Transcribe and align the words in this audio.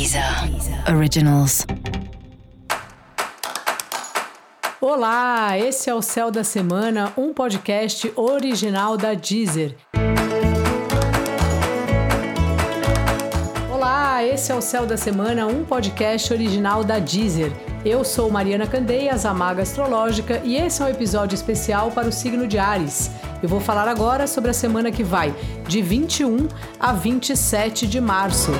Deezer 0.00 0.24
Originals. 0.96 1.66
Olá, 4.80 5.58
esse 5.58 5.90
é 5.90 5.94
o 5.94 6.00
Céu 6.00 6.30
da 6.30 6.42
Semana, 6.42 7.12
um 7.18 7.34
podcast 7.34 8.10
original 8.16 8.96
da 8.96 9.12
Deezer. 9.12 9.76
Olá, 13.70 14.24
esse 14.24 14.50
é 14.50 14.54
o 14.54 14.62
Céu 14.62 14.86
da 14.86 14.96
Semana, 14.96 15.46
um 15.46 15.66
podcast 15.66 16.32
original 16.32 16.82
da 16.82 16.98
Deezer. 16.98 17.52
Eu 17.84 18.02
sou 18.02 18.30
Mariana 18.30 18.66
Candeias, 18.66 19.26
a 19.26 19.34
Maga 19.34 19.60
Astrológica, 19.60 20.40
e 20.42 20.56
esse 20.56 20.80
é 20.80 20.86
um 20.86 20.88
episódio 20.88 21.34
especial 21.34 21.90
para 21.90 22.08
o 22.08 22.12
signo 22.12 22.48
de 22.48 22.58
Ares. 22.58 23.10
Eu 23.42 23.50
vou 23.50 23.60
falar 23.60 23.86
agora 23.86 24.26
sobre 24.26 24.50
a 24.50 24.54
semana 24.54 24.90
que 24.90 25.04
vai, 25.04 25.34
de 25.68 25.82
21 25.82 26.48
a 26.80 26.90
27 26.94 27.86
de 27.86 28.00
março. 28.00 28.50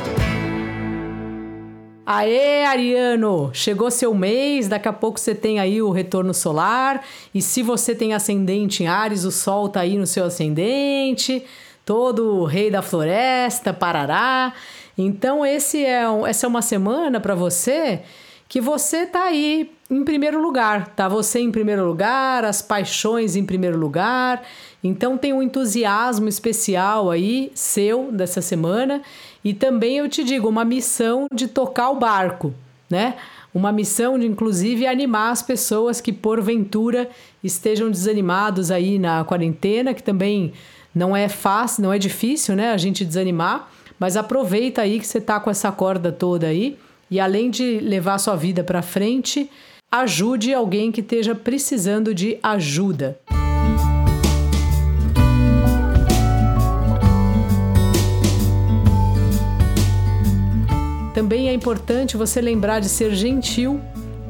Aê, 2.12 2.64
Ariano! 2.64 3.52
Chegou 3.54 3.88
seu 3.88 4.12
mês, 4.12 4.66
daqui 4.66 4.88
a 4.88 4.92
pouco 4.92 5.20
você 5.20 5.32
tem 5.32 5.60
aí 5.60 5.80
o 5.80 5.92
retorno 5.92 6.34
solar. 6.34 7.06
E 7.32 7.40
se 7.40 7.62
você 7.62 7.94
tem 7.94 8.14
ascendente 8.14 8.82
em 8.82 8.88
Ares, 8.88 9.22
o 9.22 9.30
Sol 9.30 9.68
tá 9.68 9.82
aí 9.82 9.96
no 9.96 10.08
seu 10.08 10.24
ascendente, 10.24 11.44
todo 11.84 12.40
o 12.40 12.44
rei 12.46 12.68
da 12.68 12.82
floresta, 12.82 13.72
parará. 13.72 14.52
Então, 14.98 15.46
esse 15.46 15.84
é, 15.84 16.02
essa 16.26 16.46
é 16.46 16.48
uma 16.48 16.62
semana 16.62 17.20
para 17.20 17.36
você 17.36 18.02
que 18.50 18.60
você 18.60 19.06
tá 19.06 19.26
aí 19.26 19.70
em 19.88 20.02
primeiro 20.02 20.42
lugar, 20.42 20.88
tá? 20.88 21.06
Você 21.06 21.38
em 21.38 21.52
primeiro 21.52 21.86
lugar, 21.86 22.44
as 22.44 22.60
paixões 22.60 23.36
em 23.36 23.46
primeiro 23.46 23.78
lugar. 23.78 24.42
Então 24.82 25.16
tem 25.16 25.32
um 25.32 25.40
entusiasmo 25.40 26.28
especial 26.28 27.12
aí 27.12 27.52
seu 27.54 28.10
dessa 28.10 28.42
semana 28.42 29.02
e 29.44 29.54
também 29.54 29.98
eu 29.98 30.08
te 30.08 30.24
digo 30.24 30.48
uma 30.48 30.64
missão 30.64 31.28
de 31.32 31.46
tocar 31.46 31.90
o 31.90 32.00
barco, 32.00 32.52
né? 32.90 33.14
Uma 33.54 33.70
missão 33.70 34.18
de 34.18 34.26
inclusive 34.26 34.84
animar 34.84 35.30
as 35.30 35.42
pessoas 35.42 36.00
que 36.00 36.12
porventura 36.12 37.08
estejam 37.44 37.88
desanimados 37.88 38.72
aí 38.72 38.98
na 38.98 39.24
quarentena, 39.24 39.94
que 39.94 40.02
também 40.02 40.52
não 40.92 41.16
é 41.16 41.28
fácil, 41.28 41.84
não 41.84 41.92
é 41.92 41.98
difícil, 42.00 42.56
né? 42.56 42.72
A 42.72 42.76
gente 42.76 43.04
desanimar, 43.04 43.70
mas 43.96 44.16
aproveita 44.16 44.82
aí 44.82 44.98
que 44.98 45.06
você 45.06 45.20
tá 45.20 45.38
com 45.38 45.50
essa 45.50 45.70
corda 45.70 46.10
toda 46.10 46.48
aí 46.48 46.76
e 47.10 47.18
além 47.18 47.50
de 47.50 47.80
levar 47.80 48.18
sua 48.18 48.36
vida 48.36 48.62
para 48.62 48.82
frente, 48.82 49.50
ajude 49.90 50.54
alguém 50.54 50.92
que 50.92 51.00
esteja 51.00 51.34
precisando 51.34 52.14
de 52.14 52.38
ajuda. 52.42 53.18
Também 61.12 61.48
é 61.48 61.52
importante 61.52 62.16
você 62.16 62.40
lembrar 62.40 62.80
de 62.80 62.88
ser 62.88 63.14
gentil, 63.14 63.80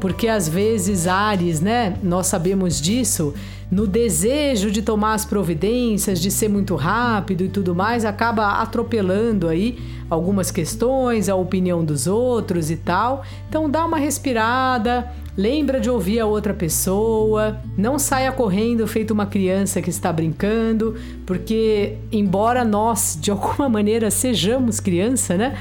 porque 0.00 0.26
às 0.26 0.48
vezes 0.48 1.06
Ares, 1.06 1.60
né? 1.60 1.96
Nós 2.02 2.26
sabemos 2.26 2.80
disso, 2.80 3.34
no 3.70 3.86
desejo 3.86 4.70
de 4.70 4.82
tomar 4.82 5.14
as 5.14 5.24
providências, 5.24 6.20
de 6.20 6.30
ser 6.30 6.48
muito 6.48 6.74
rápido 6.74 7.44
e 7.44 7.48
tudo 7.48 7.74
mais, 7.74 8.04
acaba 8.04 8.60
atropelando 8.60 9.48
aí 9.48 9.78
algumas 10.08 10.50
questões, 10.50 11.28
a 11.28 11.36
opinião 11.36 11.84
dos 11.84 12.08
outros 12.08 12.70
e 12.70 12.76
tal. 12.76 13.22
Então 13.48 13.70
dá 13.70 13.84
uma 13.84 13.96
respirada, 13.96 15.08
lembra 15.36 15.78
de 15.78 15.88
ouvir 15.88 16.18
a 16.18 16.26
outra 16.26 16.52
pessoa, 16.52 17.60
não 17.78 17.96
saia 17.96 18.32
correndo 18.32 18.86
feito 18.88 19.12
uma 19.12 19.26
criança 19.26 19.80
que 19.80 19.90
está 19.90 20.12
brincando, 20.12 20.96
porque 21.24 21.96
embora 22.10 22.64
nós 22.64 23.16
de 23.20 23.30
alguma 23.30 23.68
maneira 23.70 24.10
sejamos 24.10 24.80
criança, 24.80 25.36
né? 25.36 25.56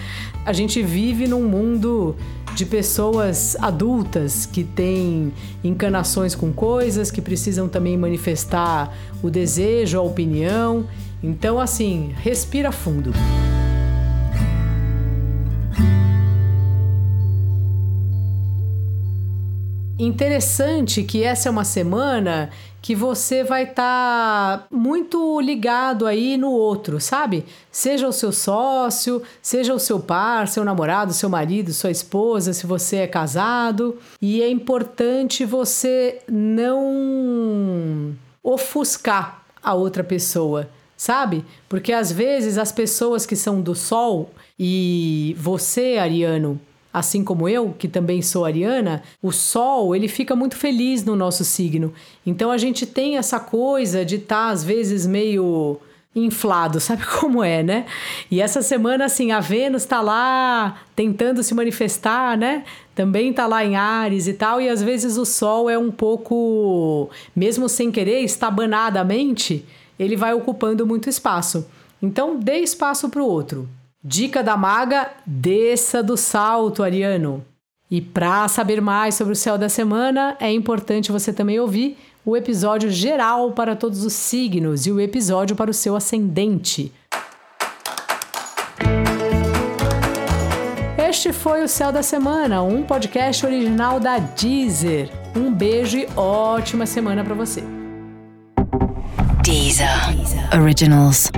A 0.46 0.54
gente 0.54 0.82
vive 0.82 1.28
num 1.28 1.44
mundo 1.44 2.16
de 2.56 2.66
pessoas 2.66 3.56
adultas 3.60 4.46
que 4.46 4.64
têm 4.64 5.34
encanações 5.64 6.36
com 6.36 6.52
coisas, 6.52 7.12
que 7.12 7.22
precisam 7.22 7.68
também 7.68 7.98
manifestar 7.98 8.96
o 9.22 9.30
desejo, 9.30 9.98
a 9.98 10.02
opinião. 10.02 10.86
Então, 11.22 11.60
assim, 11.60 12.14
respira 12.18 12.72
fundo. 12.72 13.12
Interessante 20.00 21.04
que 21.04 21.24
essa 21.24 21.50
é 21.50 21.52
uma 21.52 21.66
semana 21.66 22.50
que 22.82 22.96
você 22.96 23.44
vai 23.44 23.64
estar 23.64 24.60
tá 24.60 24.68
muito 24.72 25.42
ligado 25.42 26.08
aí 26.08 26.38
no 26.38 26.52
outro, 26.52 27.02
sabe? 27.02 27.44
Seja 27.70 28.08
o 28.08 28.14
seu 28.14 28.32
sócio, 28.32 29.22
seja 29.42 29.74
o 29.74 29.80
seu 29.80 30.00
par, 30.00 30.48
seu 30.48 30.64
namorado, 30.64 31.12
seu 31.12 31.30
marido, 31.30 31.74
sua 31.74 31.92
esposa, 31.92 32.54
se 32.54 32.66
você 32.66 32.98
é 32.98 33.08
casado. 33.08 33.98
E 34.22 34.42
é 34.42 34.50
importante 34.50 35.44
você 35.44 36.22
não 36.30 38.16
ofuscar 38.42 39.44
a 39.62 39.74
outra 39.74 40.02
pessoa, 40.02 40.70
sabe? 40.96 41.44
Porque 41.68 41.92
às 41.92 42.10
vezes 42.10 42.58
as 42.58 42.72
pessoas 42.72 43.26
que 43.26 43.36
são 43.36 43.62
do 43.62 43.76
sol 43.76 44.32
e 44.58 45.36
você, 45.38 45.98
Ariano, 45.98 46.58
assim 46.94 47.24
como 47.24 47.48
eu, 47.48 47.74
que 47.78 47.88
também 47.88 48.22
sou 48.22 48.46
ariana, 48.46 49.04
o 49.22 49.32
sol, 49.32 49.96
ele 49.96 50.08
fica 50.08 50.36
muito 50.36 50.56
feliz 50.56 51.04
no 51.04 51.16
nosso 51.16 51.46
signo. 51.46 51.94
Então 52.26 52.52
a 52.52 52.58
gente 52.58 52.86
tem 52.86 53.18
essa 53.18 53.40
coisa 53.40 54.04
de 54.04 54.16
estar 54.16 54.48
tá, 54.48 54.50
às 54.50 54.64
vezes 54.64 55.06
meio 55.06 55.80
inflado, 56.16 56.80
sabe 56.82 57.06
como 57.06 57.44
é, 57.44 57.62
né? 57.62 57.86
E 58.30 58.42
essa 58.42 58.62
semana 58.62 59.06
assim, 59.06 59.32
a 59.32 59.40
Vênus 59.40 59.86
tá 59.86 60.02
lá 60.02 60.82
tentando 60.96 61.44
se 61.44 61.54
manifestar, 61.54 62.38
né? 62.38 62.64
Também 62.96 63.32
tá 63.32 63.46
lá 63.48 63.64
em 63.64 63.76
Ares 63.76 64.28
e 64.28 64.34
tal, 64.34 64.60
e 64.60 64.68
às 64.68 64.82
vezes 64.82 65.18
o 65.18 65.26
sol 65.26 65.70
é 65.70 65.78
um 65.78 65.92
pouco, 65.92 67.10
mesmo 67.36 67.70
sem 67.70 67.92
querer, 67.92 68.22
estabanadamente, 68.22 69.66
ele 69.98 70.16
vai 70.16 70.34
ocupando 70.34 70.86
muito 70.86 71.08
espaço. 71.08 71.68
Então, 72.02 72.38
dê 72.38 72.60
espaço 72.60 73.10
para 73.10 73.22
o 73.22 73.26
outro. 73.26 73.70
Dica 74.04 74.42
da 74.42 74.56
maga: 74.56 75.10
desça 75.26 76.02
do 76.02 76.16
salto, 76.16 76.84
Ariano. 76.84 77.46
E 77.92 78.00
para 78.00 78.48
saber 78.48 78.82
mais 78.82 79.16
sobre 79.16 79.34
o 79.34 79.36
céu 79.36 79.58
da 79.58 79.68
semana, 79.68 80.38
é 80.40 80.52
importante 80.52 81.12
você 81.12 81.34
também 81.34 81.60
ouvir 81.60 81.98
o 82.24 82.38
episódio 82.38 82.90
geral 82.90 83.52
para 83.52 83.76
todos 83.76 84.04
os 84.04 84.14
signos 84.14 84.86
e 84.86 84.92
o 84.92 85.02
episódio 85.02 85.56
para 85.56 85.72
o 85.72 85.74
seu 85.74 85.96
ascendente. 85.96 86.94
Este 90.98 91.34
foi 91.34 91.64
o 91.64 91.68
Céu 91.68 91.92
da 91.92 92.04
Semana, 92.04 92.62
um 92.62 92.84
podcast 92.84 93.44
original 93.44 94.00
da 94.00 94.20
Deezer. 94.20 95.10
Um 95.36 95.52
beijo 95.52 95.98
e 95.98 96.08
ótima 96.16 96.86
semana 96.86 97.24
para 97.24 97.34
você. 97.34 97.64
Deezer. 99.44 99.90
Originals. 100.54 101.32